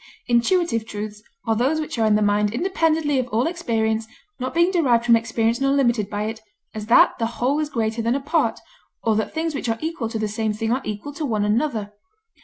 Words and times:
Intuitive 0.27 0.87
truths 0.87 1.21
are 1.45 1.55
those 1.55 1.79
which 1.79 1.99
are 1.99 2.07
in 2.07 2.15
the 2.15 2.23
mind 2.23 2.51
independently 2.55 3.19
of 3.19 3.27
all 3.27 3.45
experience, 3.45 4.07
not 4.39 4.51
being 4.51 4.71
derived 4.71 5.05
from 5.05 5.15
experience 5.15 5.61
nor 5.61 5.73
limited 5.73 6.09
by 6.09 6.23
it, 6.23 6.39
as 6.73 6.87
that 6.87 7.19
the 7.19 7.27
whole 7.37 7.59
is 7.59 7.69
greater 7.69 8.01
than 8.01 8.15
a 8.15 8.19
part, 8.19 8.59
or 9.03 9.15
that 9.15 9.31
things 9.31 9.53
which 9.53 9.69
are 9.69 9.77
equal 9.79 10.09
to 10.09 10.17
the 10.17 10.27
same 10.27 10.53
thing 10.53 10.71
are 10.71 10.81
equal 10.85 11.13
to 11.13 11.23
one 11.23 11.45
another. 11.45 11.93